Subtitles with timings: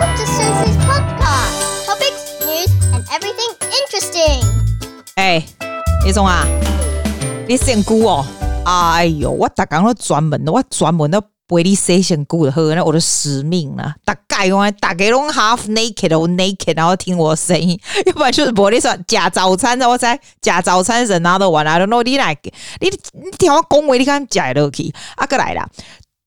[0.00, 0.06] 我
[1.20, 1.46] car
[1.84, 4.40] topics news and everything interesting.
[5.16, 5.44] 诶
[6.06, 6.46] 李总啊
[7.46, 8.24] 你姓顾哦。
[8.64, 13.94] 哎哟我大刚都专门的我专门的陪你写信顾的喝那我的使命啊。
[14.04, 17.78] 大概用来大家都 half naked 哦 naked 然后听我的声音。
[18.06, 22.34] 要不然就是玻璃说假早餐的我在假早餐是 another one i don't know 你来
[22.80, 22.90] 你
[23.38, 24.94] 听我讲话你看吃得下去？
[25.16, 25.68] 啊哥来啦。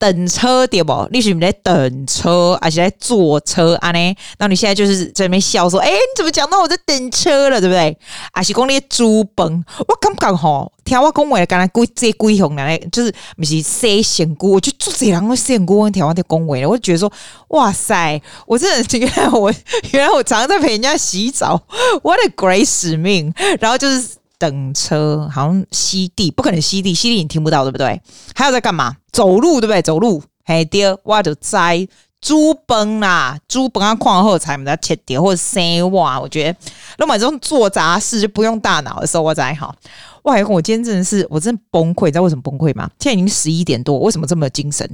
[0.04, 1.08] 等车对不？
[1.14, 3.90] 你是不是在等车，还是在坐车啊？
[3.92, 4.16] 呢？
[4.38, 7.62] 那你现在就是在那边笑说：“哎、你怎么讲到我在等车了？
[7.62, 7.98] 对不对？”
[8.34, 9.64] 还是讲你煮饭？
[9.88, 17.10] 我感觉吼，听我讲话，刚才鬼这规红来，就是不是洗身躯，我就做这两个洗身躯，我听我的讲话，我就觉得说
[17.56, 19.54] ：“哇塞，我真的原来我
[19.94, 21.62] 原来我常常在陪人家洗澡
[22.02, 24.06] ，what a great 使命！”然后就是。
[24.44, 28.02] 等车好像吸地，不可能吸地，吸地你听不到，对不对？
[28.36, 28.98] 还有在干嘛？
[29.14, 29.82] 走路，对不对？
[29.82, 31.88] 走路，嘿，第二，我就在
[32.24, 36.20] 猪崩啦，猪崩啊，矿后才们在切碟或者洗碗。
[36.20, 36.58] 我觉得，
[36.98, 39.76] 那么这种做杂事就不用大脑的时候，我才好。
[40.24, 40.38] 哇！
[40.48, 42.90] 我今天真的是，我真的崩溃，你知道为什么崩溃吗？
[42.98, 44.90] 现在已经十一点多，为什么这么精神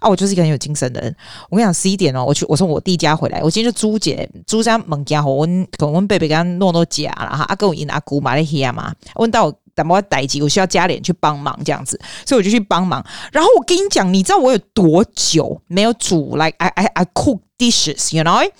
[0.00, 0.08] 啊？
[0.08, 1.16] 我就是一个很有精神的人。
[1.48, 13.04] 我跟你讲，十一点哦，我去，我从我弟家回来，我今天就朱姐朱家猛家伙，我跟我贝贝跟诺诺假了哈，阿跟我姨阿姑买了些嘛，问到但么待机，我需要加点去帮忙这样子，所以我就去帮忙。
[13.32, 18.50] 然后我跟你讲，你知道我有多久没有煮？Like I I I cook dishes，you know?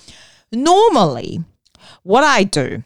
[0.51, 1.43] Normally,
[2.03, 2.83] what I do?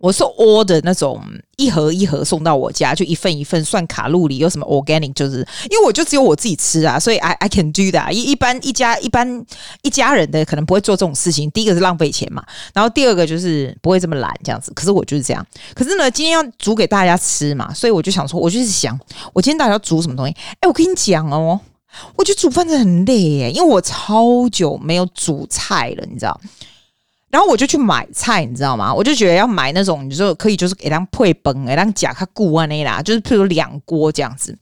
[0.00, 1.22] 我是 order 那种
[1.56, 8.10] 一盒一盒送到我家，就一份一份算卡路里，有什么 organic，就是因为我就只有我自己吃啊，所以 I I can do that。
[8.10, 9.44] 一一般一家一般
[9.82, 11.50] 一家人的可能不会做这种事情。
[11.50, 14.72] 第一个是浪费钱嘛，然后第二个就是不会这么懒这样子。
[14.74, 15.46] 可是我就是这样。
[15.74, 18.98] 可是呢，今天要煮给大家吃嘛，所以我就想说，我就是想，
[19.34, 20.34] 我今天到底要煮什么东西？
[20.60, 21.60] 哎，我跟你讲哦，
[22.16, 26.40] 我觉得煮饭真的很累耶，因为我超久没有煮菜了，你知道。
[27.30, 28.92] 然后我就去买菜，你知道吗？
[28.92, 34.56] 我就觉得要买那种，你说可以就是给他配崩，给他夹他固啊那啦，就是譬如两锅这样子。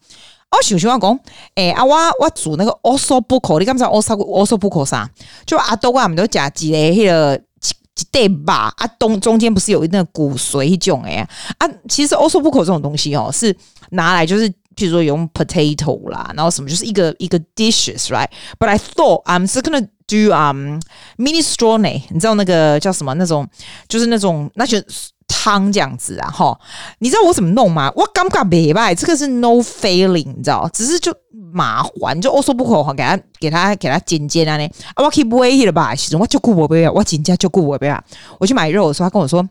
[0.50, 1.18] 哦，小熊阿公，
[1.54, 5.10] 哎啊，我我煮那个 Osobuco，你敢不知道 Osobuco 啥？
[5.44, 7.74] 就阿东啊，我们都夹几嘞，那个几
[8.12, 8.72] 对吧？
[8.76, 11.26] 啊东中间不是有一那个骨髓一种哎
[11.58, 13.56] 啊，其实 Osobuco 这种东西哦，是
[13.90, 14.52] 拿来就是。
[14.78, 20.80] 譬如说用 potato 啦，然后什么就是一个一个 dishes，right？But I thought I'm just gonna do um
[21.18, 23.14] minestrone，你知道那个叫什么？
[23.14, 23.46] 那种
[23.86, 24.82] 就是那种那些
[25.28, 26.58] 汤这样子啊，哈！
[26.98, 27.92] 你知道我怎么弄吗？
[27.94, 30.68] 我尴尬别吧，这个是 no feeling，你知道？
[30.72, 31.14] 只是就
[31.52, 34.66] 麻烦，就我说不口哈，给他给他给他剪剪啊呢。
[34.94, 35.94] 啊，我 keep waiting 了吧？
[35.94, 38.02] 其实我就顾我不要，我紧接就顾我不要。
[38.38, 39.46] 我去买肉的时候，他跟我说。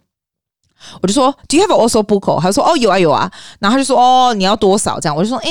[1.01, 2.39] 我就说，Do you have also book？
[2.39, 3.31] 他说，哦，有啊，有啊。
[3.59, 4.99] 然后他就说，哦，你要多少？
[4.99, 5.49] 这样我就说，哎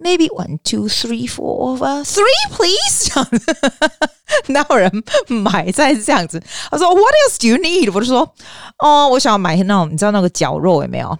[0.00, 3.08] ，maybe one, two, three, four, three, please。
[3.08, 3.56] 这样子，
[4.48, 4.90] 哪有人
[5.28, 6.42] 买在这样子？
[6.70, 7.90] 他说，What else do you need？
[7.94, 8.34] 我就说，
[8.78, 11.18] 哦，我想要买那种，你知道那个绞肉有没有？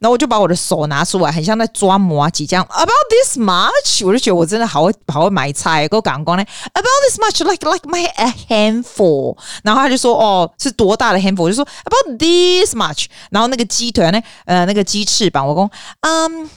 [0.00, 2.64] 然后我就把我的手拿出来，很像在抓麻糬这样。
[2.70, 6.44] About this much，我就觉得我真的好会好会买菜，给我讲讲呢。
[6.72, 9.36] About this much，like like my a handful。
[9.62, 11.42] 然后他就说，哦，是多大的 handful？
[11.42, 13.06] 我就说 About this much。
[13.30, 16.50] 然后那个鸡腿呢，呃，那个鸡翅膀，我说，嗯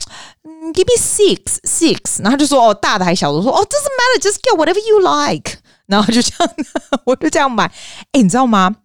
[0.72, 2.22] ，give me six six。
[2.22, 3.38] 然后他就说，哦，大的还小的？
[3.38, 5.58] 我说，哦，doesn't matter，just get whatever you like。
[5.86, 6.54] 然后就这样，
[7.04, 7.64] 我就这样买。
[8.12, 8.76] 哎，你知道吗？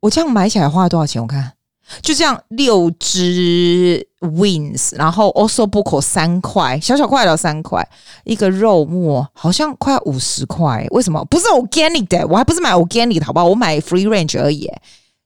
[0.00, 1.22] 我这样买起来花了多少钱？
[1.22, 1.52] 我看。
[2.00, 7.86] 就这样六只 wings，然后 also book 三块，小小块的三块，
[8.24, 11.24] 一个肉末好像快五十块，为什么？
[11.26, 13.46] 不是 organic 的，我还不是买 organic 的，好不好？
[13.46, 14.70] 我买 free range 而已。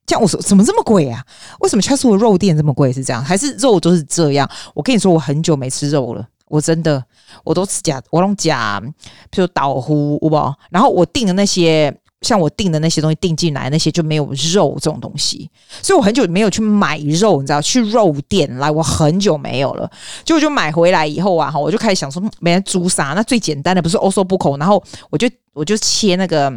[0.07, 1.23] 这样我说怎么这么贵啊？
[1.61, 2.93] 为什么 Chatswood 肉店这么贵？
[2.93, 4.49] 是这样还是肉都是这样？
[4.75, 7.05] 我跟你说，我很久没吃肉了，我真的
[7.45, 8.83] 我都吃假，我都假，
[9.31, 10.55] 比如岛呼，好不好？
[10.71, 11.97] 然后我订的那些。
[12.23, 15.51] 像我订的那些东西订进来，那些就没有肉这种东西，
[15.83, 19.91] 所以我很久没有去买肉，你知道，去肉店来，我很久没有了。
[20.25, 23.13] 就我就买回来以后啊，哈，我就开始想说，没人煮啥？
[23.15, 26.51] 那最简单的不是 also book，然后我就我就切那个，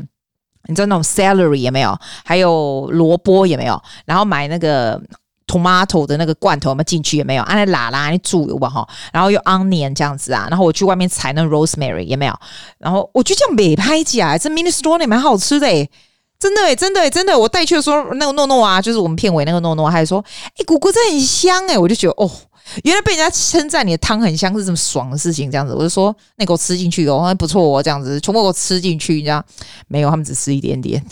[0.67, 1.97] 你知道那种 celery 也没有？
[2.23, 3.81] 还有萝卜也没有？
[4.05, 5.01] 然后买那个。
[5.49, 7.17] Tomato 的那个罐头有没有进去？
[7.17, 7.43] 也没有？
[7.43, 8.87] 按那喇喇，你煮有吧哈？
[9.11, 12.33] 然后又 onion 这样子啊，然后我去外面采那 rosemary 也没有？
[12.77, 15.89] 然后我就这样美拍起来，这 mini store 也蛮好吃的诶，
[16.37, 17.37] 真的诶，真的诶，真的。
[17.37, 20.23] 我带去的时候，那个诺诺啊，就是我们片尾那个诺诺，还说，
[20.57, 22.29] 诶，姑姑这很香诶，我就觉得哦，
[22.83, 29.43] 原来被人家称赞你的汤很香是这么爽的事情，这样子，我就说那给我吃进去哦，不错哦，这样子，全部给我吃进去，你知道
[29.87, 30.09] 没有？
[30.09, 31.03] 他们只吃一点点。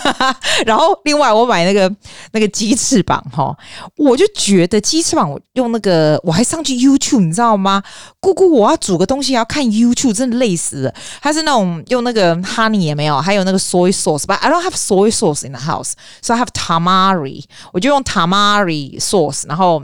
[0.64, 1.94] 然后另外我买那个
[2.32, 3.56] 那个鸡翅膀哈，
[3.96, 7.82] 我就觉得鸡翅膀我用那个我还上去 YouTube，你知道吗？
[8.20, 10.94] 姑姑我要煮个东西要看 YouTube，真的累死了。
[11.20, 18.02] 它是那种用那个 honey 也没有，还有那个 soy sauce，but I don't have soy sauce in the house，so I have tamari，我就用
[18.02, 19.82] tamari sauce，然后。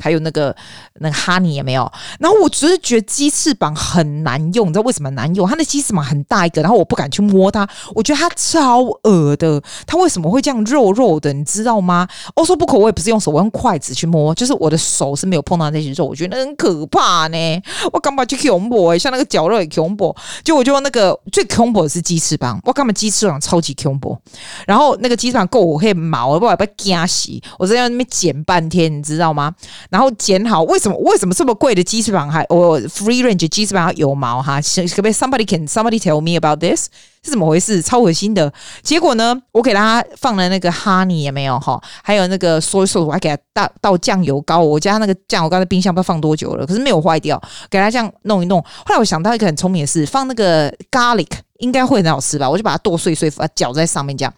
[0.00, 0.54] 还有那个
[1.00, 5.48] 那个哈尼也没有，然后我只是觉得鸡翅膀很难用，你知道为什么难用？
[5.48, 9.62] 它的鸡翅膀很大一个，然后我不敢去摸它，我觉得它超恶的。
[9.86, 11.32] 它为什么会这样肉肉的？
[11.32, 12.08] 你知道吗？
[12.34, 17.62] 我说不可，我也不是用手，我用筷子去摸，就是我的手是没有碰到那些肉，我觉得很可怕呢。
[17.92, 18.88] 我干嘛去恐怖？
[18.88, 24.18] 哎，像那个绞肉也恐怖，就我就用那个最恐怖的是鸡翅膀，我干嘛鸡翅膀超级恐怖。
[24.66, 29.54] 然后那个鸡翅膀够我可以毛，我不要被夹死，我在那边剪半天，你知道吗？
[29.90, 34.60] 然后剪好，为什么为什么这么贵的鸡翅膀还我 free range 鸡翅膀有毛哈？
[34.60, 36.88] 可不可以 somebody can somebody tell me about this
[37.22, 37.80] 是怎么回事？
[37.80, 38.52] 超恶心的。
[38.82, 44.58] 结果呢，我给他放了那个 honey 也没有哈，还有那个 soy sauce，我还给他倒倒酱油膏。
[44.60, 47.40] 我家那个酱油膏在冰箱不知道放多久了，可是没有坏掉。
[47.70, 48.60] 给他这样弄一弄。
[48.60, 51.28] 后来我想到一个很聪明的事，放那个 garlic
[51.60, 52.48] 应该会很好吃吧？
[52.48, 54.34] 我就把它剁碎碎，把它搅在上面这样。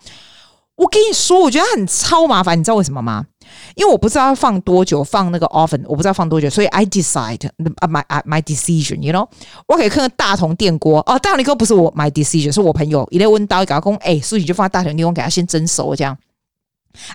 [0.76, 3.25] 我跟你说，我觉得很超麻烦，你知道为什么吗？
[3.75, 9.26] 因为我不知道要放多久，放那个 oven，我不知道放多久，所以 I decide my my decision，you know，
[9.69, 16.17] 我可以看看大同电锅哦，大同电锅不是我 my decision，是我朋友一来问到一个工，哎，所以你就放在大同电锅，给他先蒸熟这样。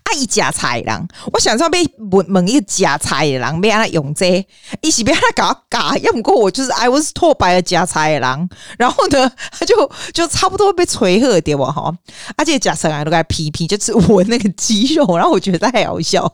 [0.04, 4.48] 啊，伊食菜人，我想说被问问一个食菜的人，要安怎用这个，
[4.82, 11.94] 伊是要安怎搞搞，要不过我就是 I was told by 了夹菜的人，然后呢，他就就差不多被锤喝掉哈，
[12.38, 16.32] 而且假菜人都该皮皮，就是闻那个鸡肉，然后我觉得太好笑，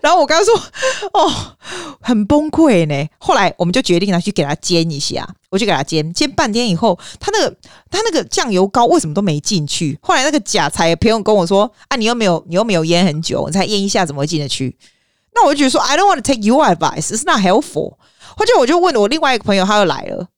[0.00, 0.54] 然后我刚刚说
[1.12, 1.56] 哦，
[2.00, 5.26] 很崩溃呢，后来我们就决定拿去给他煎一下。
[5.48, 7.56] 我就给他煎，煎半天以后，他那个
[7.90, 9.98] 他那个酱油膏为什么都没进去？
[10.02, 14.76] 后来那个假才朋友跟我说：“啊，你又没有你又没有腌很久，你才腌一下怎么会进得去？”
[15.34, 17.94] 那我就觉得说：“I don't want to take your advice, it's not helpful。”
[18.36, 20.28] 或者我就问我另外一个朋友，他又来了，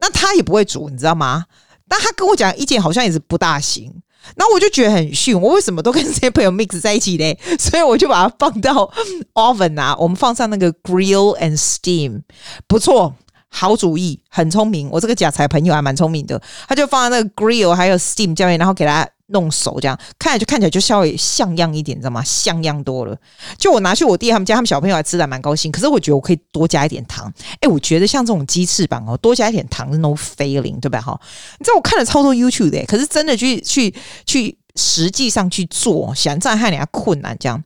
[0.00, 1.46] 那他也不会煮，你知道吗？
[1.88, 3.90] 但他跟我讲意见好像也是不大行，
[4.36, 7.56] 然后我就觉得很逊，我为什么都跟 这些朋友 mix 在一起呢？
[7.58, 8.90] 所以我就把它放到
[9.34, 12.22] oven 啊，我们放上那个 grill and steam，
[12.66, 13.14] 不错。
[13.52, 14.88] 好主意，很聪明。
[14.92, 22.22] 我这个假财朋友还蛮聪明的，他就放在那个 grill 还有 steam 下面，然后给他弄熟，这样看起来就看起来就稍微像样一点，你知道吗？
[22.24, 23.16] 像样多了。
[23.58, 25.72] 就我拿去我弟他们家，他们小朋友还吃的蛮高兴。
[25.72, 27.32] 可是我觉得我可以多加一点糖。
[27.60, 31.00] 哎，我觉得像这种鸡翅膀哦，多加一点糖是 no feeling，对吧？
[31.00, 31.20] 哈，
[31.58, 33.94] 你知道我看了超多 YouTube 的，可是真的去去
[34.26, 37.62] 去实际上去做，想再害人家困难这样。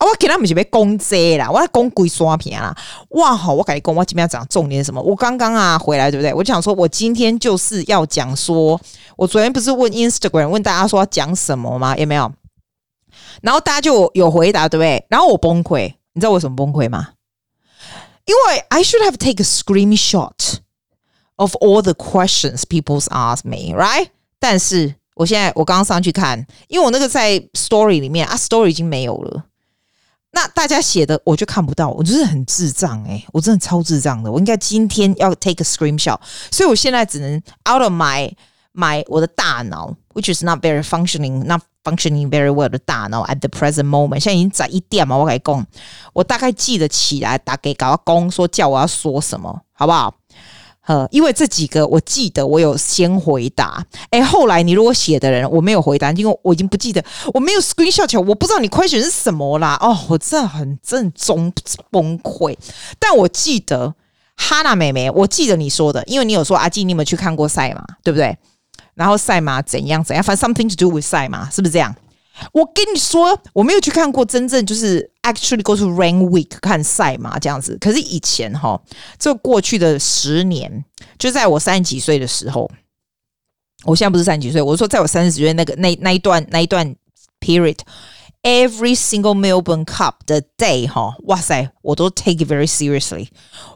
[0.00, 2.74] 啊，我给他们是被攻击啦，我要攻鬼刷屏啦！
[3.10, 5.02] 哇，好，我跟你讲，我今天要讲重点是什么？
[5.02, 6.32] 我刚刚啊回来，对不对？
[6.32, 8.80] 我就想说，我今天就是要讲说，
[9.16, 11.94] 我昨天不是问 Instagram 问大家说要讲什么吗？
[11.98, 12.32] 有没有？
[13.42, 15.04] 然后大家就有回答，对不对？
[15.10, 17.10] 然后我崩溃，你知道为什么崩溃吗？
[18.24, 20.60] 因为 I should have take a screenshot
[21.36, 24.06] of all the questions people's ask me, right？
[24.38, 29.44] 但是我现在我刚刚上去看，因为我那个在 Story 里面啊，Story 已经没有了。
[30.32, 36.18] 那大家写的我就看不到，我就是很智障诶、欸，我真的超智障的，我应该今天要 take a screenshot，
[36.50, 37.34] 所以我现在只能
[37.68, 38.32] out of my
[38.72, 45.66] my 我的大脑，which is not very functioning, not functioning very well 的大脑 at the present moment，现在已经在一点嘛，我跟你讲，
[46.12, 50.14] 我大概记得起来，打给搞工说叫我要说什么，好不好？
[50.86, 59.78] 呃，因为这几个我记得我有先回答，哎，后来你如果写的人我没有回答，因为我已经不记得，我没有 screenshot 起来，我不知道你 question 是什么啦。
[59.80, 61.52] 哦，我真的很正宗
[61.92, 62.56] 崩溃。
[62.98, 63.94] 但我记得
[64.36, 68.36] 哈娜妹妹，我记得你说的，因为你有说阿基，你有没有去看过赛马，对不对？
[68.94, 71.94] 然后赛马怎样怎样，反正 something to do with 赛马，是不是这样？
[72.52, 77.76] 我跟你说，我没有去看过真正就是 actually go to rain week 看赛马这样子。
[77.78, 78.80] 可是以前哈，
[79.18, 80.84] 这过去的十年，
[81.18, 82.70] 就在我三十几岁的时候，
[83.84, 86.94] 我现在不是三十几岁，我说在我三十几岁那个那那一段那一段
[87.40, 93.28] period，every single Melbourne Cup 的 day 哈，哇塞，我都 take it very seriously，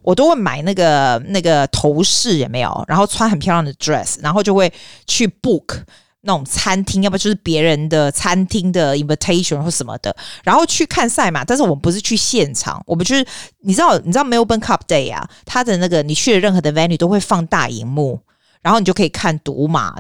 [0.03, 2.85] 我都会买那个那个头饰有没有？
[2.89, 4.73] 然后穿很漂亮的 dress，然后就会
[5.07, 5.83] 去 book。
[6.27, 11.45] 那种餐厅，要不就是别人的餐厅的 invitation 或什么的，然后去看赛马。
[11.45, 13.25] 但是我们不是去现场，我们就是
[13.61, 18.21] 你知道，你知道 Melbourne Cup Day 啊，它的那个你去的任何的 venue 都会放大荧幕，
[18.63, 19.97] 然后你就可以看赌马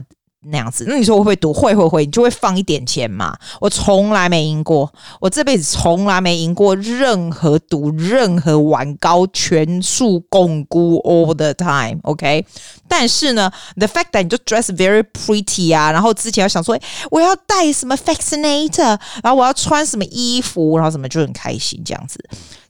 [0.46, 0.84] 那样子。
[0.86, 1.52] 那你说会不会赌？
[1.52, 3.36] 会会会，你就会放一点钱嘛。
[3.60, 12.44] 我从来没赢过，我这辈子从来没赢过任何赌，任何玩高全数共估 all the time，OK？、
[12.88, 16.78] 但是呢，the fact that 你就 dress very pretty 啊，然后之前要想说
[17.10, 22.18] 我要带什么 vaccinator，然后我要穿什么衣服，然后什么就很开心这样子。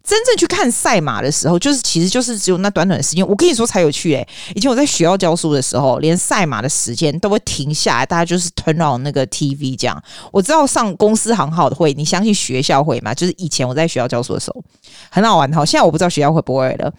[0.07, 3.27] 真正去看赛马的时候，就是其实就是只有那短短的时间。
[3.27, 10.03] 我跟你说才有趣诶、以前我在学校教书的时候，连赛马的时间都会停下来，大家就是 turn on 那个 TV 这样。
[10.31, 13.15] 我知道上公司行号的会，你相信学校会吗？
[13.15, 14.63] 就是以前我在学校教书的时候，
[15.11, 15.65] 很好玩哈。
[15.65, 16.93] 现在我不知道学校会不会了。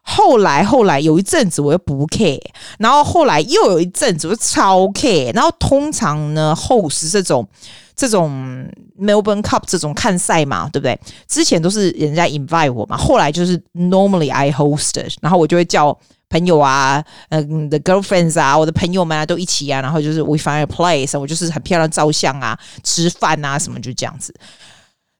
[0.00, 2.40] 后来后来有一阵子我又不 care，
[2.78, 7.46] 然后后来又有一阵子我就超 care，然后通常呢，host 这种。
[7.94, 8.66] 这种
[8.98, 10.98] Melbourne Cup 这种看赛嘛，对不对？
[11.28, 15.96] 之前都是人家 invite 我嘛，后来就是 normally I hosted，然后我就会叫
[16.28, 24.34] 朋友啊，嗯，the girlfriends 啊，我的朋友们啊都一起啊，然后就是 we find a place，我就是很漂亮照相啊，吃饭啊什么就这样子。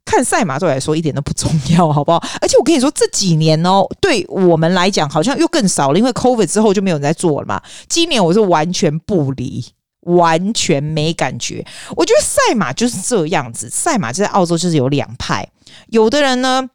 [0.04, 2.18] 看赛马对我来说一点都不重要，好不好？
[2.40, 7.62] 而且我跟你说这几年哦，对我们来讲好像又更少了，因为 COVID 之后就没有人在做了嘛。
[7.88, 9.64] 今年我是完全不离。
[10.02, 11.64] 完全没感觉，
[11.96, 13.68] 我觉得赛马就是这样子。
[13.70, 15.48] 赛马就在澳洲就是有两派，
[15.88, 16.68] 有的人呢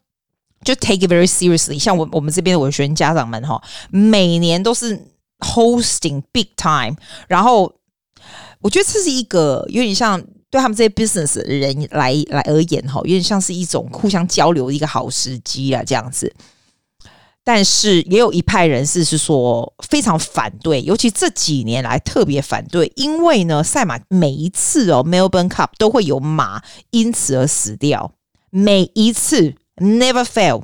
[0.63, 5.05] 就 take it very seriously，像我我们这边的文学家长们哈，每年都是
[5.39, 6.95] hosting big time，
[7.27, 7.73] 然后
[8.61, 16.33] 我觉得这是一个有点像对他们这些 business 人来来而言哈，有点像是一种互相交流的一个好时机啊，这样子。
[17.49, 28.11] 但是也有一派人士是说非常反对，尤其这几年来特别反对，因为呢，赛马每一次哦，Melbourne Cup 都会有马因此而死掉，
[28.49, 30.63] 每一次 never fail，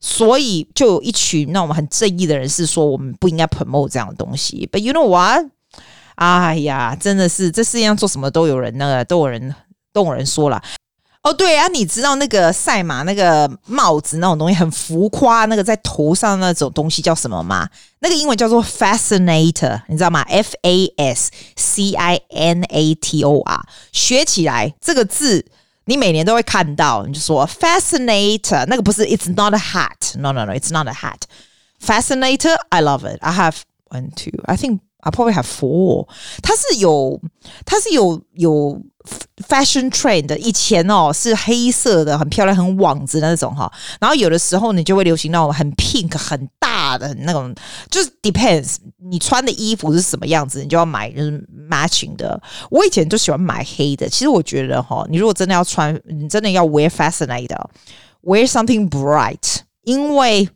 [0.00, 4.66] 所以就有一群那种很正义的人士说，我们不应该 promote 这样的东西。
[4.72, 5.44] But you know what？
[6.14, 9.54] 哎呀，真的是这世界上做什么都有人那个都有人
[9.92, 10.62] 都有人说了。
[11.22, 17.68] 哦，对啊，你知道那个赛马那个帽子那种东西很浮夸，那个在头上那种东西叫什么吗？
[17.98, 23.60] 那个英文叫做 fascinator，你知道吗？F A S C I N A T O R，
[23.92, 25.44] 学起来这个字
[25.86, 33.56] 你每年都会看到，你就说 fascinator，那个不是，It's not a hat，No No No，It's not a hat，fascinator，I love it，I have
[33.90, 36.06] one two，I think I probably have four，
[36.42, 37.20] 它是有，
[37.64, 38.80] 它是有有。
[39.48, 43.72] Fashion trend 的以前哦是黑色的，很漂亮，很网子的那种哈。
[43.98, 47.54] 然后有的时候你就会流行那种很 pink 很大的那种，
[47.88, 52.38] 就是 depends 你穿的衣服是什么样子，你就要买就是 matching 的。
[52.70, 54.06] 我以前就喜欢买黑的。
[54.06, 60.46] 其实我觉得哈，你如果真的要穿，你真的要 wear fascinator，wear something bright，因为。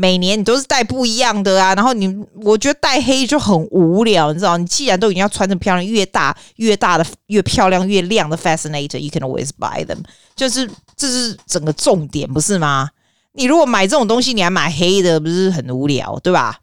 [0.00, 2.06] 每年你都是戴不一样的啊，然后你
[2.42, 4.56] 我觉得戴黑就很无聊，你知道？
[4.56, 9.98] 你既然都已经要穿着漂亮，越大越大的越漂亮越亮的 fascinator，you can always buy them，
[10.36, 12.90] 就是这是整个重点，不是吗？
[13.32, 16.60] 你如果买这种东西，你还买黑的，不是很无聊，对吧？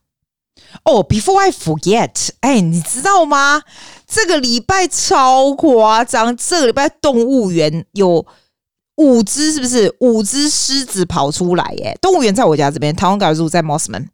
[0.83, 3.63] 哦 before I forget，哎，你知道吗？
[4.07, 8.25] 这个礼拜超夸张，这个礼拜动物园有。
[8.95, 9.93] 五只是不是？
[9.99, 11.97] 五只狮子跑出来耶！
[12.01, 14.07] 动物园在我家这边，台湾港住在 Mosman，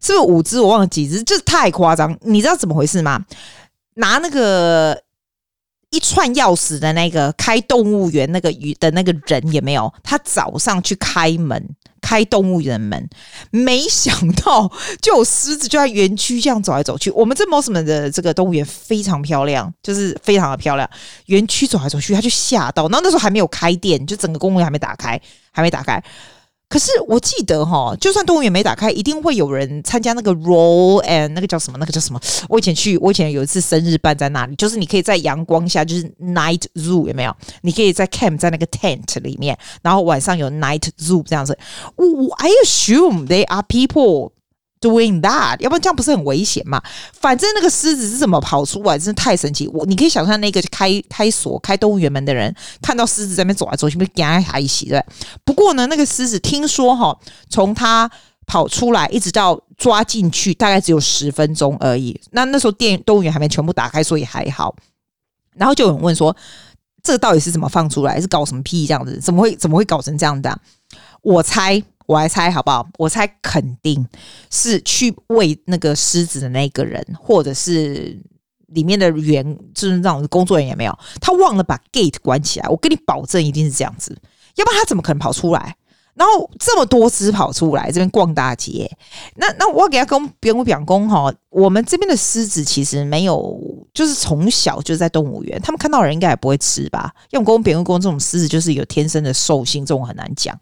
[0.00, 0.60] 是不是五只？
[0.60, 2.18] 我忘了几只，这太夸张。
[2.22, 3.24] 你知道怎么回事吗？
[3.94, 5.02] 拿那个
[5.90, 9.92] 一串钥匙的那个开动物园那个鱼的那个人有没有？
[10.02, 11.76] 他早上去开门。
[12.04, 13.08] 开动物园门，
[13.50, 14.70] 没想到
[15.00, 17.10] 就有狮子就在园区这样走来走去。
[17.12, 20.88] 我们这 Mosman 的这个动物园非常漂亮，就是非常的漂亮。
[21.26, 22.82] 园区走来走去，他就吓到。
[22.88, 25.18] 然后那时候还没有开店，就整个公园还没打开，
[25.50, 26.02] 还没打开。
[26.74, 31.78] 可是我记得哈，就算动物园没打开，一定会有人参加那个 roll and 那个叫什么？
[31.78, 32.20] 那个叫什么？
[32.48, 37.32] 我以前去，我以前有一次生日办在那里，就是你可以在阳光下，就是 night zoo 有没有？
[37.62, 41.56] 你可以在 camp 在那个 tent 里面，然后晚上有 night zoo 这样子。
[41.94, 42.04] 我
[42.38, 44.32] I assume they are people。
[44.84, 46.78] Doing that，要不然这样不是很危险嘛？
[47.14, 49.66] 反正那个狮子是怎么跑出来，真的太神奇。
[49.68, 55.02] 我你可以想象那个开开锁开动物园门的人，看到狮子在那边走来走去，不是跟他一起对？
[55.42, 58.10] 不过呢，那个狮子听说哈，从他
[58.46, 62.20] 跑出来一直到抓进去，大概只有十分钟而已。
[62.32, 64.76] 那那时候电动物园还没全部打开，所以还好。
[65.54, 66.36] 然后就有人问说，
[67.02, 68.20] 这到底是怎么放出来？
[68.20, 69.18] 是搞什么屁这样子？
[69.18, 70.58] 怎么会怎么会搞成这样的啊？
[71.22, 71.82] 我猜。
[72.06, 72.86] 我来猜好不好？
[72.98, 74.06] 我猜肯定
[74.50, 78.20] 是去喂那个狮子的那个人，或者是
[78.68, 82.68] 里面的员，就是那种工作人员没有，他忘了把 gate 关起来。
[82.68, 84.16] 我跟你保证，一定是这样子，
[84.56, 85.76] 要不然他怎么可能跑出来？
[86.14, 88.90] 然后这么多只跑出来这边逛大街，
[89.34, 93.60] 那那我给他跟别人讲公哈，我们这边的狮子其实没有，
[93.92, 97.12] 就是从小就在动物园，他们看到人应该也不会吃吧？
[97.30, 100.56] 因为公别人公这种狮子就是有天生的兽性，这种很难讲。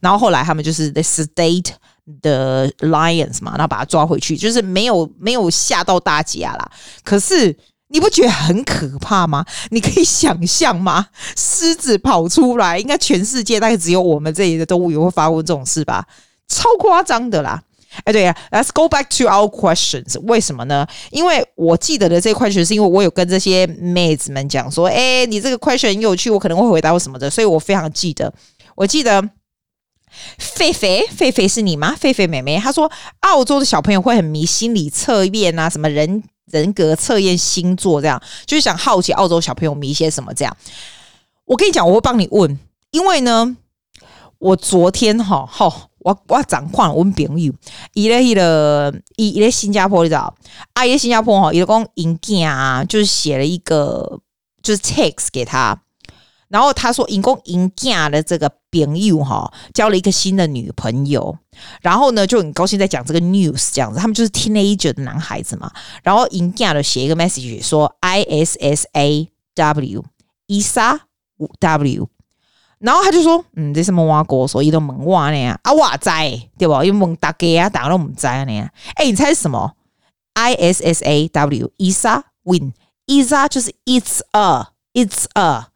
[0.00, 1.70] 然后后来他们就是 the state
[2.20, 6.70] the lions 嘛，然后把它抓回去，就是没有没有吓到大家啦。
[7.02, 7.56] 可是。
[7.88, 9.44] 你不觉得很可怕吗？
[9.70, 11.06] 你可以想象吗？
[11.36, 16.06] 狮子跑出来，应该全世界大概只有我们这里的动物园会发生这种事吧？
[16.48, 17.62] 超夸张的啦！
[18.04, 20.20] 哎，对呀，Let's go back to our questions。
[20.20, 20.86] 为什么呢？
[21.10, 28.32] 因为我记得的这个 question 是因为我有跟这些妹子们讲说，哎，你这个 question 很有趣，我可能会回答我什么的，所以我非常记得。
[28.76, 29.22] 我记得
[30.38, 31.94] 狒狒，狒狒是你吗？
[32.00, 36.22] 狒狒妹妹，她说澳洲的小朋友会很迷心理测验啊，什么人。
[36.50, 40.56] 人格测验、星座这样，就是想好奇澳洲小朋友迷些什么这样。
[41.44, 42.58] 我跟你讲，我会帮你问，
[42.90, 43.54] 因为呢，
[44.38, 47.52] 我昨天哈哈，我我讲话我朋友，
[47.92, 50.34] 伊咧伊个伊伊咧新加坡你知道，
[50.72, 54.18] 啊伊咧新加坡哈，伊个讲因囝啊，就是写了一个
[54.62, 55.78] 就是 text 给他。
[56.48, 61.36] 然后他说，因公因囝的这个朋友哈，交了一个新的女朋友，
[61.82, 65.70] 然后呢就很高兴在讲这个 news 这样子，他们就是 teenager 的男孩子嘛。
[66.02, 70.04] 然后因囝的写一个 message 说 I S S A W
[70.46, 71.00] Isa
[71.60, 72.08] W，
[72.78, 76.08] 然后他就说，嗯，这什么挖锅，所以都蒙挖呢啊，我知
[76.56, 76.72] 对不？
[76.82, 78.68] 因为蒙大家啊，大家都唔知呢。
[78.94, 79.72] 哎，你猜是什么
[80.32, 82.72] ？I S S A W Isa win
[83.06, 85.66] Isa 就是 It's a It's a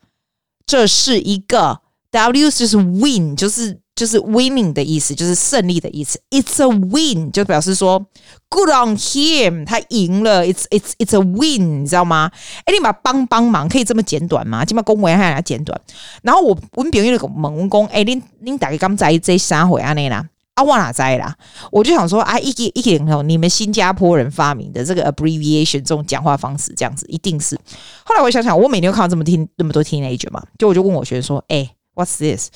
[0.73, 6.19] 这是一个 W 就是 win，就是就是 winning 的意思，就是胜利的意思。
[6.31, 8.07] It's a win 就表示说
[8.49, 10.47] good on him，他赢了。
[10.47, 12.31] It's it's it's a win，你知道吗？
[12.64, 14.64] 哎，你把帮帮忙可以这么简短吗？
[14.64, 15.79] 起码公文还要简短。
[16.23, 19.93] 然后我问别人那个蒙文工，哎，您您大概刚在这三回啊？
[19.93, 20.26] 那啦。
[20.54, 21.35] 啊，我哪在啦？
[21.71, 27.59] 我就想说啊，一个一个你们新加坡人发明的这个 abbreviation 这种讲话方式，这样子一定是。
[28.04, 32.50] 后来我想想，我每年都看到这么听那么多 teenager 嘛，就我就问我学生说，哎、，what's this？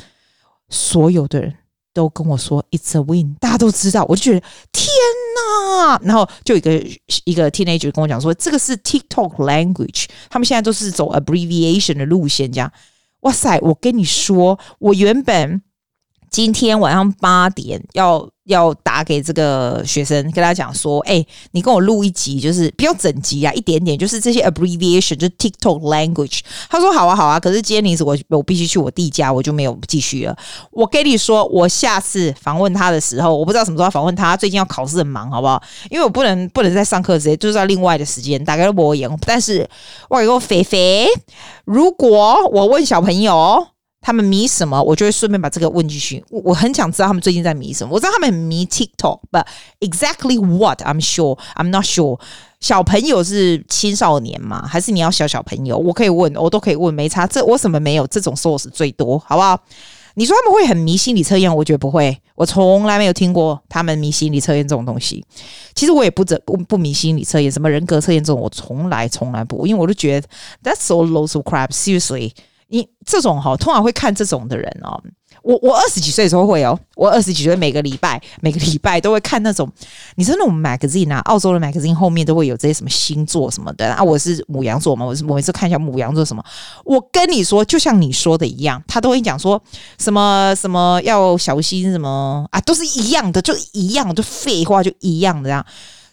[0.69, 1.55] 所有的人
[1.95, 4.91] 都跟我说 it's a win，大家都知道，我就觉得天
[5.35, 5.99] 哪！
[6.03, 6.73] 然后就一个
[7.25, 12.71] 一个 teenager 跟我讲说，这个是 TikTok language，他们现在都是走 abbreviation 的路线，这样。
[13.21, 15.63] 哇塞，我跟你说，我原本。
[16.37, 30.37] 今天晚上八点要要打给这个学生，跟他讲说：“哎、你跟我录一集，就是不要整集啊，一点点，就是这些 abbreviation，就是 TikTok language。”他说：“好啊，好啊。”可是今天你我我必须去我弟家，我就没有继续了。
[30.71, 34.37] 我跟你说，我下次访问他的时候，我不知道什么时候访问他。
[34.37, 35.63] 最近要考试很忙，好不好？
[35.89, 39.11] 因为我不能不能在上课直接，就是要另外的时间，大概都不会演。
[39.25, 39.67] 但是
[40.11, 41.09] 我有个肥肥，
[41.65, 43.69] 如果我问小朋友。
[44.07, 44.81] 他们迷什么？
[44.81, 46.25] 我就会顺便把这个问进去。
[46.31, 47.93] 我我很想知道他们最近在迷什么。
[47.93, 49.45] 我知道他们很迷 TikTok，but
[49.81, 52.21] exactly what I'm sure I'm not sure。
[52.61, 54.65] 小朋友是青少年吗？
[54.65, 55.77] 还是你要小小朋友？
[55.77, 57.27] 我可以问，我都可以问，没差。
[57.27, 58.07] 这我什么没有？
[58.07, 59.59] 这种 source 最多，好不好？
[60.15, 61.53] 你说他们会很迷心理测验？
[61.57, 62.17] 我觉得不会。
[62.37, 65.25] 我从来没有听过他们迷心理测验这种东西。
[65.75, 70.29] 其实我也不不不迷心理测验，什么人格测验这种，我从来从来不，因为我都觉得
[70.63, 72.31] that's so loads of crap seriously。
[72.69, 75.01] 你这种哈，通常会看这种的人哦。
[75.43, 79.71] 我我二十几岁的时候会哦，我二十几岁每个礼拜每个礼拜都会看那种，
[80.17, 84.03] 你知道那种 magazine 啊，澳洲的 magazine 后面都会有这些什么星座什么的啊。
[84.03, 86.43] 我是牡羊座嘛，我是我每次看一下母羊座什么。
[86.85, 89.63] 我跟你说，就像你说的一样，他都会讲说
[89.99, 95.65] 什么什么要小心什么啊，都是一样的，就一样，就废话就一样的这样。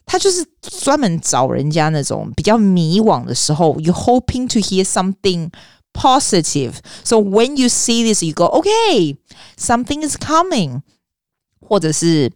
[0.06, 5.50] 他就是专门找人家那种比较迷惘的时候，you hoping to hear something。
[5.94, 6.74] Positive.
[7.04, 9.18] So when you see this, you go, okay,
[9.58, 10.82] something is coming.
[11.60, 12.32] 或者是，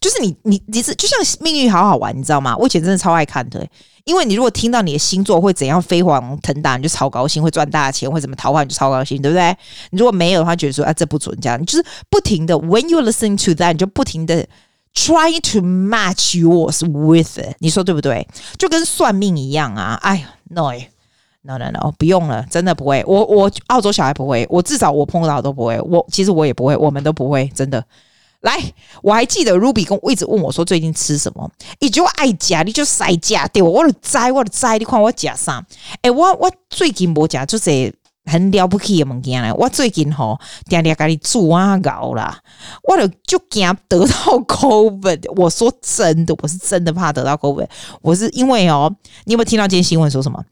[0.00, 2.56] 就是你你你是就像命运好好玩，你知道吗？
[2.56, 3.64] 我以前真的超爱看的，
[4.04, 9.56] 因为你如果听到你的星座会怎样飞黄腾达，你就超高兴；会赚大钱，会怎么桃花，你就超高兴，对不对？
[9.90, 12.54] 你如果没有的话，觉得说啊这不准，这样你就是不停的。
[12.58, 14.46] When you listen to that，你就不停的
[14.94, 17.54] trying to match yours with it。
[17.60, 18.26] 你说对不对？
[18.58, 19.98] 就跟算命一样啊！
[20.02, 20.72] 哎呀，no。
[21.44, 23.02] No no no，不用了，真的不会。
[23.04, 25.80] 我我澳洲小孩不会，我至少我碰到都不会。
[25.80, 27.84] 我其实我也不会，我们都不会，真的。
[28.42, 28.56] 来，
[29.02, 31.50] 我还记得 Ruby 跟我一直问我说最近吃什么，
[31.80, 35.64] 你就爱夹，你就塞夹对我，的摘，我的摘，你看我夹啥？
[36.02, 37.92] 哎，我我最近没夹，就是
[38.24, 39.52] 很了不起的物件嘞。
[39.52, 42.38] 我最近吼，天天给你煮啊搞啦，
[42.84, 45.32] 我就就惊得到 COVID。
[45.36, 47.68] 我说真的，我是真的怕得到 COVID。
[48.00, 48.92] 我是因为哦，
[49.24, 50.44] 你有没有听到今天新闻说什么？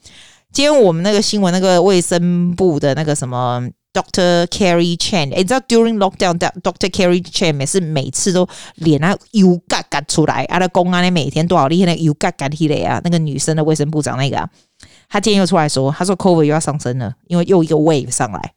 [0.53, 14.51] 今天我们那个新闻，那个卫生部的那个什么 Doctor Carrie Chan，诶，你知道 During lockdown，Doctor Carrie Chan 每次每次都脸啊油嘎嘎出来，啊，的公安呢每天多少例那油嘎嘎起来啊，那个女生的卫生部长那个，啊
[15.09, 18.53] 他今天又出来说，他说 COVID 又要上升了，因为又一个 wave 上来。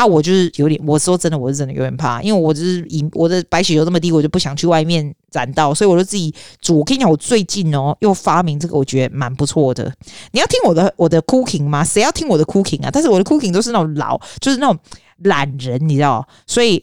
[0.00, 6.78] 啊，我就是有点，我说真的，我是真的有点怕，因为我就是以我的白血球这么低，我就不想去外面染到，所以我就自己煮。
[6.78, 9.92] 我跟你讲，我最近哦又发明这个，我觉得蛮不错的。
[10.32, 11.84] 你要听我的我的 cooking 吗？
[11.84, 12.88] 谁要听我的 cooking 啊？
[12.90, 14.78] 但是我的 cooking 都是那种老，就是那种
[15.24, 16.82] 懒人，你知道，所以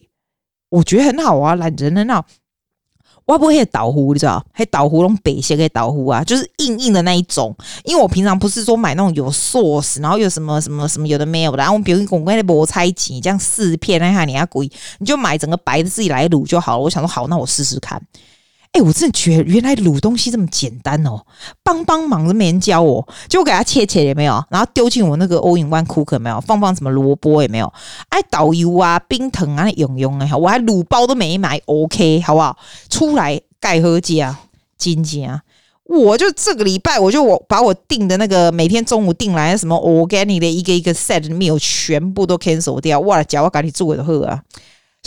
[0.69, 2.23] 我觉得很好啊，懒人很好。
[3.27, 4.43] 我不会倒糊，你知道？
[4.53, 7.53] 还倒糊用北线给倒糊啊，就是硬硬的那一种。
[7.83, 16.83] 因为我平常不是说买那种有 sauce，然后有什么什么什么有的没有的，然后我比如讲那个菠菜鸡这样四片，那下你要贵，你就买整个白的自己来卤就好了。
[16.83, 18.01] 我想说好，那我试试看。
[18.77, 21.19] 哎、欸，我真的觉得原来卤东西这么简单哦，
[21.63, 27.73] 帮帮忙都没人教我，就给它切切也没有，然后丢进我那个 all in one cooker 没有，放放什么萝卜也没有，
[28.09, 32.55] 哎，导油啊，冰糖啊，用用啊，我还卤包都没买，OK，好不好？
[32.87, 34.37] 出来盖喝家，
[34.77, 35.41] 金家，
[35.85, 44.43] 我就这个礼拜我就我把我订的那个每天中午订来什么 organic 的一个一个 set meal 全部都 cancel 掉，哇，叫我赶紧做的喝啊！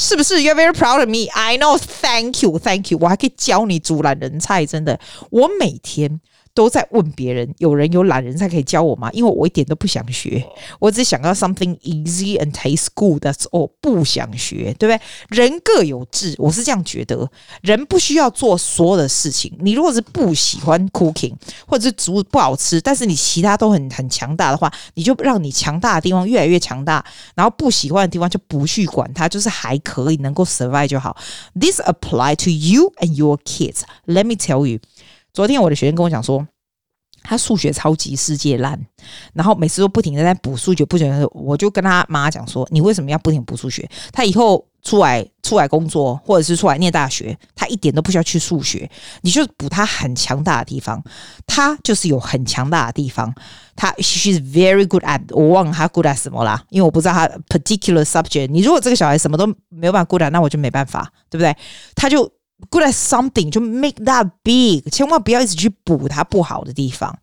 [0.01, 1.29] 是不是？You're very proud of me.
[1.35, 1.77] I know.
[1.77, 2.59] Thank you.
[2.59, 2.99] Thank you.
[2.99, 4.99] 我还可以教你煮懒人菜，真的。
[5.29, 6.21] 我每天。
[6.53, 9.11] 都在问别人，有人有懒人才可以教我吗？
[9.13, 10.45] 因为我一点都不想学，
[10.79, 13.25] 我只想要 something easy and taste good。
[13.25, 15.01] That's all，不想学，对不对？
[15.29, 17.31] 人各有志，我是这样觉得。
[17.63, 19.57] 人不需要做所有的事情。
[19.61, 21.35] 你如果是不喜欢 cooking，
[21.67, 31.17] 或者是煮不好吃，但是你其他都很很强大的话，你就让你强大的地方越来越强大，然后不喜欢的地方就不去管它，就是还可以能够 survive 就好。
[31.59, 33.83] This apply to you and your kids.
[34.07, 34.81] Let me tell you.
[35.33, 36.47] 昨天我的学生跟我讲说，
[37.23, 38.81] 他数学超级世界烂，
[39.35, 43.89] 然后每次都不停的在补数学，不停的，我就跟他妈讲说，你为什么要不停补数学？
[44.13, 48.91] 他以后出来出来工作，或者是出来念大学，他一点都不需要去数学，
[49.21, 51.03] 你就补他很强大的地方，
[51.47, 53.33] 他就是有很强大的地方，
[53.77, 58.49] 他 she's very good at，我忘了他 good at 什么啦，因为我不知道他 particular subject。
[58.49, 61.55] 你如果这个小孩什么都没有办法 good at，那我就没办法，对不对？
[61.95, 62.33] 他就。
[62.69, 67.19] Good at something 就 make that big，千万不要一直去补它不好的地方。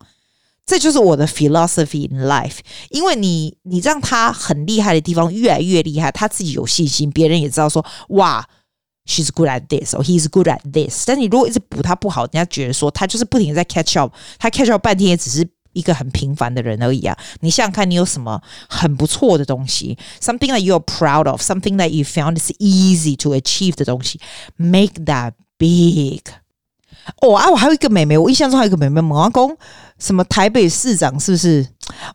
[0.66, 2.58] 这就是我的 philosophy in life。
[2.90, 8.46] 因为你你让他很厉害的地方越来越厉害，他自己有信心，别人也知道说哇
[9.06, 11.04] ，she's good at this，or he's good at this。
[11.06, 15.48] 但你如果一直补他不好，人家觉得说他就是不停的在 catch up，他 catch up 半天也只是。
[15.78, 17.16] 一个很平凡的人而已啊！
[17.40, 24.20] 你想想看，你有什么很不错的东西？Something that you are proud of, something that you found is easy to achieve 的东西
[24.56, 26.22] ，make that big。
[27.22, 29.56] 哦啊，我还有一个妹妹，我印象中还有一个妹妹，我讲
[29.98, 31.66] 什么台北市长是不是？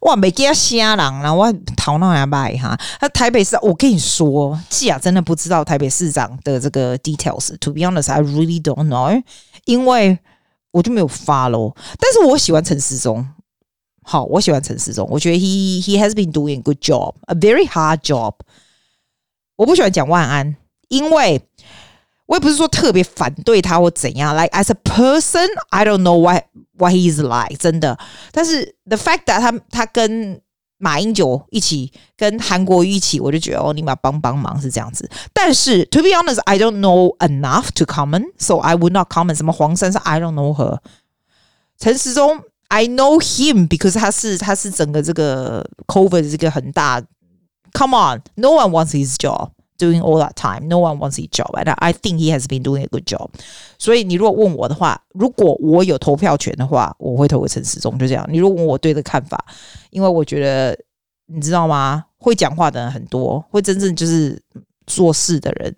[0.01, 2.77] 哇，没给他瞎狼，然后我头脑也歹哈。
[3.01, 7.57] 那台北市，我跟你说，季亚真的不知道台北市长的这个 details。
[7.59, 9.23] To be honest, I really don't know，
[9.65, 10.19] 因为
[10.71, 11.75] 我就没有 follow。
[11.99, 13.27] 但是我喜欢陈时中。
[14.03, 18.35] 好，我喜欢陈时中，我觉得 he he has been doing good job, a very hard job。
[19.55, 20.55] 我不喜欢蒋万安，
[20.89, 21.41] 因为
[22.25, 24.35] 我也不是说特别反对他或怎样。
[24.35, 27.97] Like as a person, I don't know what what he is like，真的。
[28.31, 30.41] 但是 the fact that 他他跟
[30.77, 35.09] 马英九一起，跟韩国瑜一起，我就觉得哦，你们帮帮忙是这样子。
[35.31, 39.35] 但是 to be honest, I don't know enough to comment, so I would not comment。
[39.35, 40.79] 什么黄珊珊，I don't know her。
[41.77, 42.43] 陈时中。
[42.73, 46.99] I know him because 他是他是整个这个 COVID 这个很大。
[47.71, 50.67] Come on, no one wants his job doing all that time.
[50.67, 53.29] No one wants his job, and I think he has been doing a good job.
[53.77, 57.95] 所以你如果问我的话，如果我有投票权的话，我会投给陈时中。
[57.99, 58.27] 就这样。
[58.27, 59.45] 你如果问我对的看法，
[59.91, 60.75] 因为我觉得
[61.27, 62.03] 你知道吗？
[62.17, 64.41] 会讲话的人很多，会真正就是
[64.87, 65.75] 做事的人，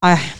[0.00, 0.34] 哎。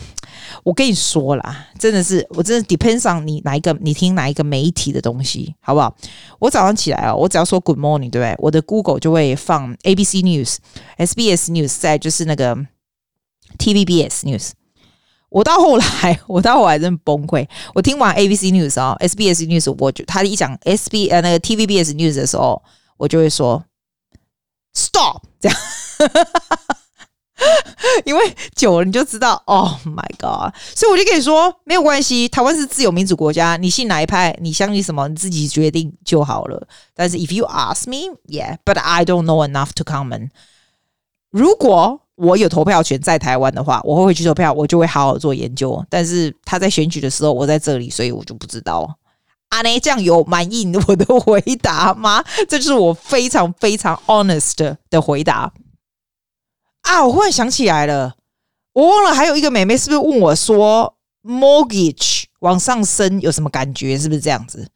[0.63, 5.95] 我跟你说啦，真的是，我真的 depends on 你哪一个，你听哪一个媒体的东西，好不好？
[6.39, 8.35] 我早上起来哦，我只要说 Good morning，对不对？
[8.37, 10.57] 我的 Google 就会放 ABC News、
[10.97, 12.55] SBS News，再就是那个
[13.57, 14.51] TVBS News。
[15.29, 17.47] 我到后来， 我到后来真的崩溃。
[17.73, 22.61] 我听完 ABC News 啊，SBS News，我就他一讲 SB 呃那个 TVBS News 的时候，
[22.97, 23.63] 我就会说
[24.75, 25.57] Stop，这样。
[28.05, 30.53] 因为久了你就知道，Oh my God！
[30.75, 36.67] 所以我就跟你说，没有关系，台湾是自由民主国家，你信哪一派，你相信什么，你自己决定就好了。
[36.95, 40.29] 但是，if you ask me, yeah, but I don't know enough to comment。
[41.31, 45.83] 如果我有投票权在台湾的话，我会回去投票，我就会好好做研究。
[45.89, 48.97] 但是他在选举的时候，我在这里，所以我就不知道。
[49.49, 52.23] 阿内这样有满意我的回答吗？
[52.47, 55.51] 这就是我非常非常 honest 的回答
[56.81, 57.05] 啊！
[57.05, 58.15] 我忽然想起来了，
[58.73, 63.97] 我忘了还有一个妹妹是不是问我说，mortgage 往上升有什么感觉？
[63.97, 64.69] 是不是这样子？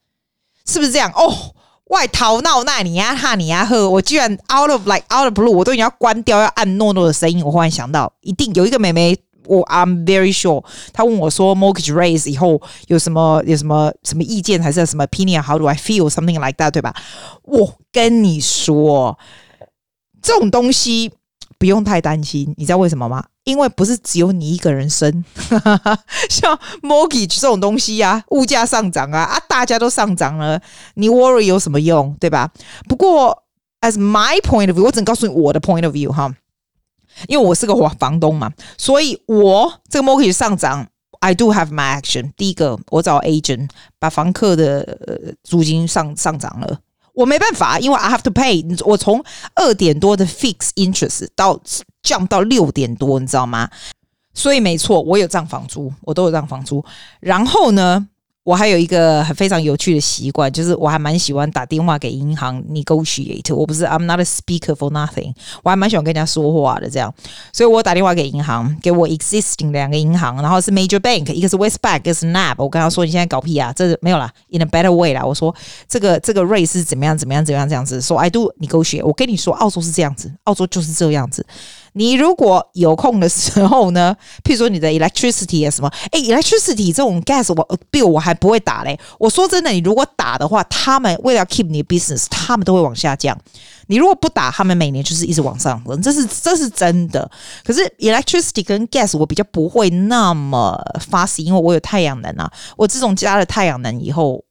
[0.65, 1.11] 是不是这样？
[1.15, 1.53] 哦。
[1.89, 7.45] 外逃闹那你呀哈你呀呵，我居然 out of like out of blue，我都已经要关掉要按诺诺的声音。
[7.45, 9.15] 我忽然想到，一定有一个妹妹，
[9.45, 16.71] 我 I'm very sure，她问我说 mortgage raise 以后有什么有什么什么意见，还是什么 opinion？How do I feel something like that？
[16.71, 16.95] 对吧？
[17.43, 19.19] 我跟你说，
[20.23, 21.13] 这种东西
[21.65, 23.25] 不用太担心，你知道为什么吗？
[23.43, 25.25] 因为不是只有你一个人生，
[26.29, 30.61] 像 mortgage 这种东西呀、啊，物价上涨啊啊，大家都上涨了，
[30.93, 32.51] 你 worry 有什么用，对吧？
[32.87, 33.43] 不过
[33.81, 36.31] ，as my point of view，我只能告诉你我的 point of view 哈，
[37.27, 40.87] 因为我是个房房东嘛，所以我这个 mortgage 上涨
[41.21, 42.31] ，I do have my action。
[42.37, 46.79] 第一个，我找 agent 把房客的呃租金上上涨了，
[47.15, 48.63] 我没办法，因为 I have to pay。
[48.85, 49.23] 我从
[49.55, 51.59] 二点多的 fixed interest 到。
[52.05, 53.67] 降到六点多，你知道吗？
[54.31, 56.85] 所以没错，我有涨房租，我都有涨房租。
[57.19, 58.07] 然后呢，
[58.45, 63.55] 我还有一个很非常有趣的习惯，就是我还蛮喜欢打电话给银行 negotiate。
[63.55, 67.11] 我不是 I'm not a speaker for nothing，我还蛮喜欢跟人家说话的这样。
[67.51, 72.53] 所以我打电话给银行，给我 existing 两个银行，然后是 major bank，一个是 West Bank，一个是 NAB。
[72.59, 73.73] 我跟他说：“你现在搞屁啊？
[73.75, 75.53] 这没有啦，in a better way 啦。”我说
[75.89, 79.03] ：“这个这个 rate 是怎么样怎么样怎么样这样子。”说 I do negotiate。
[79.03, 81.43] 我跟你说，澳洲是这样子，澳洲就是这样子。
[81.97, 88.99] 你如果有空的时候呢， 譬如说你的 electricity 啊什么，哎，electricity 这种 gas 我 bill 我还不会打嘞。
[89.17, 93.37] 我说真的，你如果打的话，他们为了 keep 你 business，他们都会往下降。
[93.87, 97.29] 你如果不打，他们每年就是一直往上升，这是这是真的。
[97.63, 100.79] 可是 electricity 跟 gas 我比较不会那么
[101.09, 102.51] fussy，因为我有太阳能啊。
[102.77, 104.44] 我自从加了太阳能以后。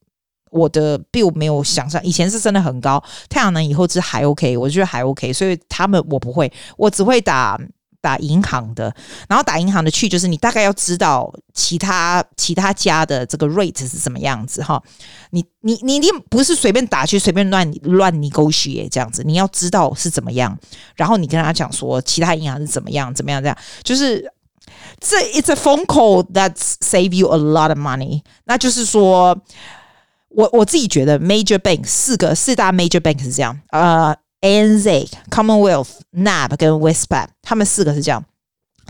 [0.55, 3.03] 我的 bill 没有想象，以前是真的很高。
[3.29, 7.61] 太阳能以后是还 OK，我觉得还 OK，所以他们我不会，我只会打
[8.01, 8.95] 打银行的。
[9.29, 14.81] 然后打银行的去就是你大概要知道其他其他家的这个 rate 是什么样子哈。
[15.31, 20.57] 你你你你不是随便打去随便乱乱 negotiate 这样子，你要知道是怎么样。
[20.95, 24.31] 然后你跟他讲说其他银行是怎么样怎么样这样，就是
[25.01, 28.23] 这 it's a phone call that save you a lot of money。
[28.45, 29.37] 那就是说。
[30.37, 38.25] 我我自己觉得，major bank 四个四大 major bank 是这样，呃，ANZ、Commonwealth、NAB 跟 Westpac，他们四个是这样，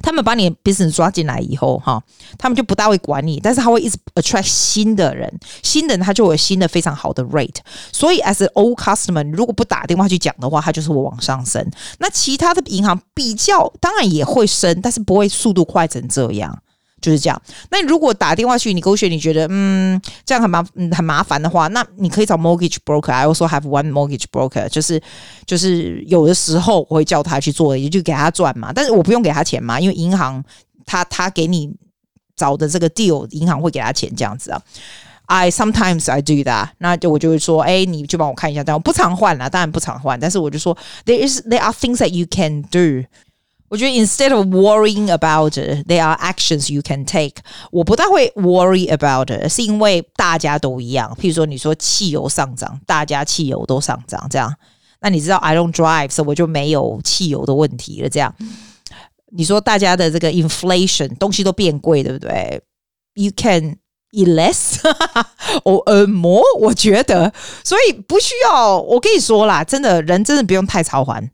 [0.02, 2.02] 他们把你 business 抓进来以后，哈，
[2.38, 7.56] 他们就不大会管你，但是他会一直 attract 新的人，新的人他就有新的非常好的 rate，
[7.92, 11.64] 所以 as a old customer，如果不打电话去讲的话，他就是会往上升。
[11.98, 16.58] 那其他的银行比较当然也会升，但是不会速度快成这样。
[17.04, 17.42] 就是这样。
[17.70, 23.12] 那如果打电话去你勾选，你觉得嗯这样很麻嗯很麻烦的话，那你可以找 mortgage broker。
[23.12, 25.02] I also have one mortgage broker，就是
[25.44, 28.72] 就是有的时候我会叫他去做，也就给他赚嘛。
[28.74, 30.42] 但是我不用给他钱嘛，因为银行
[30.86, 31.70] 他他给你
[32.34, 34.62] 找的这个 deal，银行会给他钱这样子啊。
[35.26, 40.18] I sometimes I do that，那就我就会说，哎，你就帮我看一下，但我不常换啦，当然不常换。
[40.20, 43.06] 但是我就说，there is there are things that you can do。
[43.74, 45.52] 我觉得 instead of worrying about
[45.88, 47.32] there are actions you can take。
[47.72, 51.12] 我不大会 worry about 是因为大家都一样。
[51.20, 54.54] 譬如说，你说汽油上涨，大家汽油都上涨，这样。
[55.00, 58.08] 那你知道 I don't drive，所以我就没有汽油的问题了。
[58.08, 58.32] 这样，
[59.32, 62.62] 你说大家的这个 inflation 东西都变贵，对不对
[63.14, 63.78] ？You can
[64.12, 64.76] eat less
[65.64, 66.44] or earn more。
[66.60, 67.32] 我觉得，
[67.64, 68.78] 所以不需要。
[68.78, 71.28] 我跟你说啦，真的人真的不用太操烦。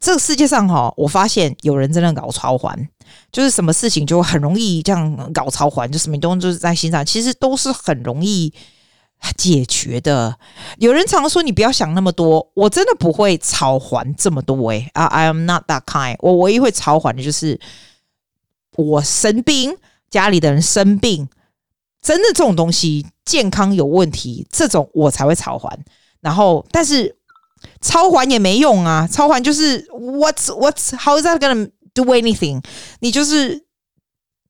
[0.00, 2.88] 这个世界上哈，我发现有人真的搞超环，
[3.30, 8.50] 就是什么事情就很容易这样搞超环，就什么东西就是在心上，其实都是很容易
[9.36, 10.34] 解决的。
[10.78, 16.16] 有人常说你不要想那么多，我真的不会超环这么多诶啊，I am not that kind。
[16.20, 17.60] 我唯一会超环的就是
[18.76, 19.76] 我生病，
[20.08, 21.28] 家里的人生病，
[22.00, 25.78] 真的这种东西健康有问题，这种我才会超环。
[26.22, 27.16] 然后，但是。
[27.80, 29.08] 超环也没用啊！
[29.10, 32.62] 超环就是 what's what's how is that gonna do anything？
[33.00, 33.64] 你就是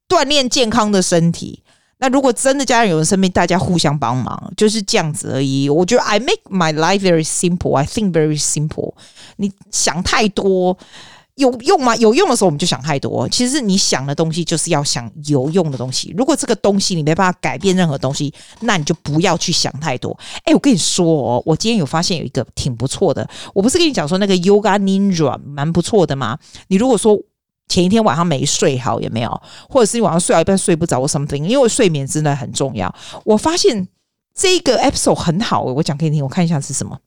[0.08, 1.62] 锻炼健康的身体。
[1.98, 5.68] 那如果真的家人有人生病，大家互相帮忙，就是这样子而已。
[5.68, 7.76] 我觉得 I make my life very simple.
[7.76, 8.94] I think very simple。
[9.36, 10.76] 你想太多。
[11.40, 11.96] 有用吗？
[11.96, 13.28] 有用的时候我们就想太多。
[13.30, 16.14] 其实你想的东西就是要想有用的东西。
[16.16, 20.16] 如果这个东西你没办法改变任何东西，那你就不要去想太多。
[20.44, 23.28] 哎，我跟你说哦，我今天有发现有一个挺不错的。
[23.54, 26.38] 我不是跟你讲说那个 Yoga Ninja 蛮不错的吗？
[26.68, 27.18] 你如果说
[27.68, 29.42] 前一天晚上没睡好，有没有？
[29.68, 32.94] 或者是你晚上睡到一半睡不着或 something，因为睡眠真的很重要。
[33.24, 33.88] 我发现
[34.34, 36.98] 这个 episode 很好，我讲给你听，我看一下是什么。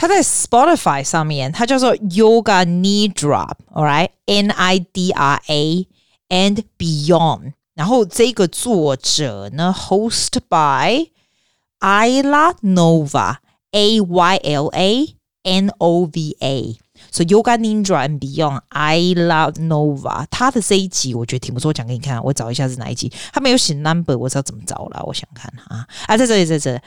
[0.00, 5.86] 它在 Spotify 上面，它叫做 Yoga Nidra，All right，N I D R A
[6.30, 7.52] and Beyond。
[7.74, 11.10] 然后这个作者呢，host by
[11.80, 16.78] Ayla Nova，A Y L A N O V A。
[17.10, 20.24] 所以 Yoga Nidra and Beyond，Ayla Nova。
[20.30, 22.24] 他的这一集我觉得挺不错，讲给你看。
[22.24, 25.02] 我找一下是哪一集，他没有写 number，我知道怎么找了。
[25.04, 26.80] 我想看啊啊，在这里，在这里。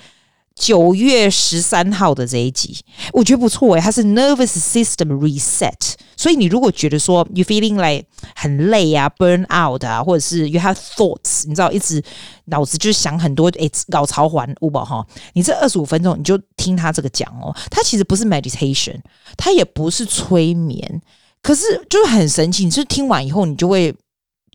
[0.56, 2.78] 九月十三号的这一集，
[3.12, 12.02] 我觉得不错诶，它是 nervous system reset，所以你如果觉得说 you feeling like 很累啊，burn out 啊，或者是 you have thoughts，你知道一直
[12.46, 19.00] 脑子就是想很多，诶，搞潮环五宝哈，你这二十五分钟你就听他这个讲哦，他其实不是 meditation，
[19.36, 21.02] 他也不是催眠，
[21.42, 23.94] 可是就是很神奇，你就听完以后你就会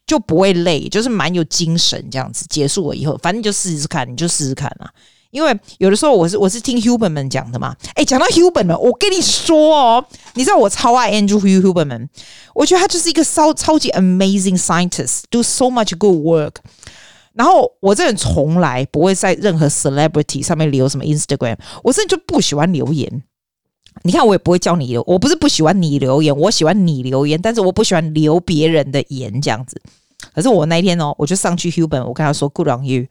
[0.07, 2.47] 就不会累，就是蛮有精神这样子。
[2.49, 4.89] 结束了以后，反正你就试试看，你就试试看啊。
[5.31, 12.09] 因为有的时候我是我是听 Huberman 讲的嘛，诶，讲到 Huberman，我跟你说哦，你知道我超爱 Andrew Huberman，
[12.55, 16.55] 我觉得他就是一个超超级 amazing scientist，do so much good work。
[17.35, 23.23] 然后我这人从来不会在任何 celebrity 上面留什么 Instagram，我甚至就不喜欢留言。
[24.03, 29.81] 你看我也不会叫你留，我不是不喜欢你留言，我喜欢你留言，但是我不喜欢留别人的言这样子。
[30.35, 33.07] 可是我那天哦，我就上去 Huberman，我跟他说 Good on you。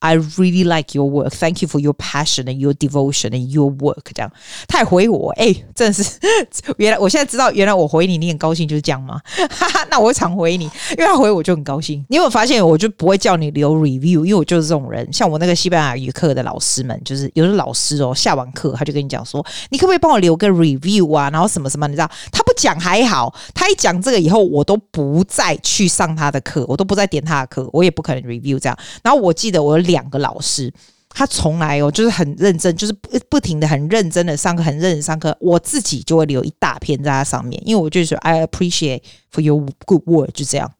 [0.00, 1.30] I really like your work.
[1.30, 4.04] Thank you for your passion and your devotion and your work.
[4.14, 4.30] 这样，
[4.66, 6.04] 他还回我，哎、真的是，
[6.78, 9.20] 原来我现在知道，原来我回你，你很高兴，就是这样吗？
[9.50, 12.04] 哈哈，那我会常回你，因为他回我就很高兴。
[12.08, 15.06] 你有没有发现，我就不会叫你留 review，因为我就是这种人。
[15.12, 21.30] 像我那个西班牙语课的老师们，就是有的老师哦，下完课他就跟你讲说，你可不可以帮我留个 review 啊？
[21.30, 28.78] 然后什么什么，你知道，他不讲还好，他一讲这个以后，我都不再去上他的课，我都不再点他的课，我也不可能 review 这样。
[29.02, 30.72] 然后我记得我有两个老师，
[31.08, 35.36] 他从来哦就是很认真，就是不不停的很认真的上课，很认真上课。
[35.40, 39.02] 我自己就会留一大篇在他上面，因为我就说 I appreciate
[39.32, 40.70] for your good work，就这样。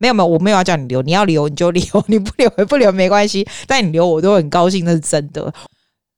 [0.00, 3.46] 没有没有，我没有要叫你留，你要留你就留， 你不留不留没关系。
[3.66, 5.52] 但你留我都很高兴，那是真的。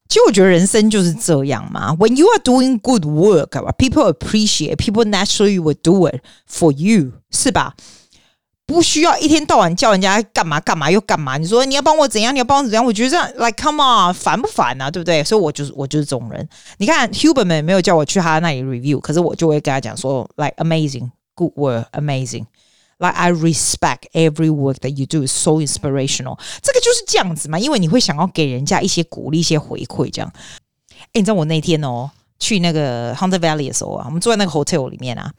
[0.08, 1.94] 其实我觉得人生就是这样嘛。
[1.94, 7.74] When you are doing good work, people appreciate, people naturally will do it for you，是吧？
[8.70, 11.36] 不需要一天到晚叫人家干嘛干嘛又干嘛？
[11.36, 12.32] 你说你要帮我怎样？
[12.34, 12.84] 你要帮我怎样？
[12.84, 14.90] 我觉得这样，like come on，烦不烦啊？
[14.90, 15.22] 对不对？
[15.24, 16.48] 所以我就是我就是这种人。
[16.78, 26.38] 你看，Huberman 没有叫我去他那里 review，可是我就会跟他讲说，like amazing，good work，amazing，like I respect every work that you do is so inspirational。
[26.62, 30.32] 这个就是这样子嘛，因为你会想要给人家一些鼓励、一些回馈，这样。
[31.00, 35.32] 哎，你知道我那天哦去那个 Hunter Valley 的时候啊，我们坐在那个 hotel 里面啊，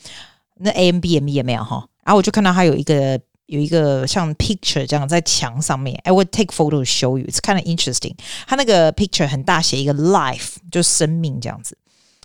[0.58, 1.88] 那 AMBM 也没有哈。
[2.04, 7.26] 然后我就看到他有一个有一个像 picture 这样在墙上面，I would take photo show you.
[7.28, 8.16] It's kind of interesting.
[8.48, 11.78] 他那个 picture 很大，写一个 life 就生命这样子。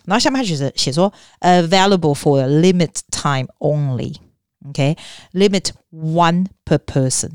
[0.04, 4.14] 然后下面他写着写说 available for a limit time only.
[4.68, 4.96] OK,
[5.32, 7.30] limit one per person.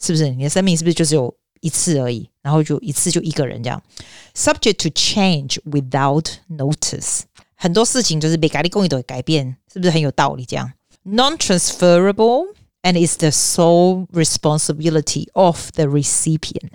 [0.00, 2.28] 是不是你的生命是不是就只有一次而已？
[2.42, 3.82] 然后就一次就一个人这样。
[4.34, 7.22] Subject to change without notice.
[7.54, 10.44] 很多事情就是被改立公益都改变，是不是很有道理？
[10.46, 10.72] 这样。
[11.03, 12.47] non-transferable
[12.83, 16.73] and is the sole responsibility of the recipient,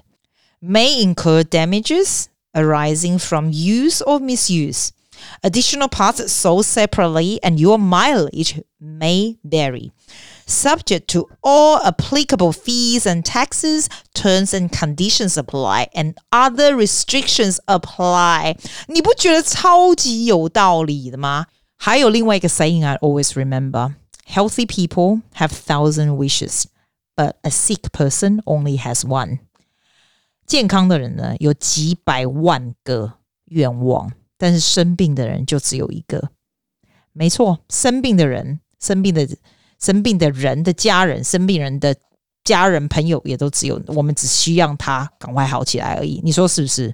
[0.61, 4.92] may incur damages arising from use or misuse.
[5.44, 9.92] Additional parts sold separately and your mileage may vary.
[10.46, 18.56] Subject to all applicable fees and taxes, terms and conditions apply, and other restrictions apply.
[18.88, 21.46] 你不觉得超级有道理的吗？
[21.76, 23.94] 还有另外一个 saying I always remember.
[24.27, 26.65] Healthy people have thousand wishes,
[27.15, 29.39] but a sick person only has one.
[30.47, 33.13] 健康的人呢，有几百万个
[33.45, 36.31] 愿望，但是生病的人就只有一个。
[37.13, 39.27] 没错，生病的人，生病的
[39.79, 41.95] 生病的人的家人，生病人的
[42.43, 46.19] 家人朋友也都只有，我们只需要他赶快好起来而已。
[46.23, 46.93] 你说是不是？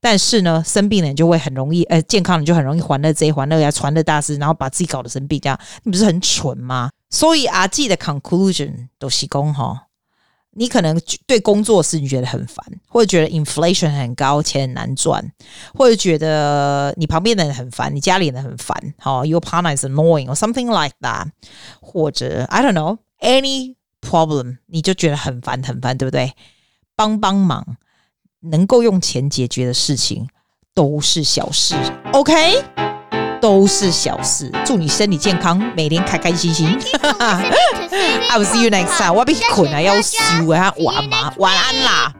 [0.00, 6.90] 但是呢，生病的人就会很容易，呃，健康人就很容易还了这还了呀，传了大事，然后把自己搞得生病，这样你不是很蠢吗？
[7.10, 9.88] 所以阿记的 conclusion 都是讲哈，
[10.52, 15.32] 你可能对工作是你觉得很烦，或者觉得 inflation 很高，钱很难赚，
[15.74, 21.26] 或者觉得你旁边的人很烦，你家里人很烦，哈，your partner is annoying or something like that，
[21.80, 26.32] 或者 I don't know any problem，你就觉得很烦很烦，对不对？
[26.96, 27.76] 帮帮忙。
[28.40, 30.26] 能够用钱解决的事情
[30.74, 31.74] 都是小事
[32.12, 32.62] ，OK，
[33.40, 34.50] 都是小事。
[34.64, 36.66] 祝你身体健康，每天开开心心。
[37.02, 39.12] I will see you next time。
[39.12, 40.16] 我要被困了，要死
[40.54, 42.14] 啊，晚嘛，晚安啦。